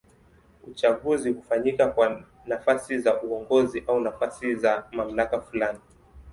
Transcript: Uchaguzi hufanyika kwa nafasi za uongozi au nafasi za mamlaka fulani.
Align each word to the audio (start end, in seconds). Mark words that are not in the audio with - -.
Uchaguzi 0.67 1.29
hufanyika 1.31 1.87
kwa 1.87 2.23
nafasi 2.45 2.97
za 2.99 3.21
uongozi 3.23 3.83
au 3.87 3.99
nafasi 3.99 4.55
za 4.55 4.87
mamlaka 4.91 5.41
fulani. 5.41 5.79